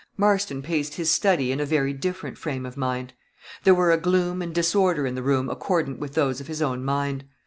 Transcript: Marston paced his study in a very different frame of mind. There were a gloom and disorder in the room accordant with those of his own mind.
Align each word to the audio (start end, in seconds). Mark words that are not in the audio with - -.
Marston 0.17 0.63
paced 0.63 0.95
his 0.95 1.11
study 1.11 1.51
in 1.51 1.59
a 1.59 1.63
very 1.67 1.93
different 1.93 2.35
frame 2.35 2.65
of 2.65 2.75
mind. 2.75 3.13
There 3.63 3.75
were 3.75 3.91
a 3.91 3.97
gloom 3.99 4.41
and 4.41 4.51
disorder 4.51 5.05
in 5.05 5.13
the 5.13 5.21
room 5.21 5.47
accordant 5.47 5.99
with 5.99 6.15
those 6.15 6.41
of 6.41 6.47
his 6.47 6.59
own 6.59 6.83
mind. 6.83 7.23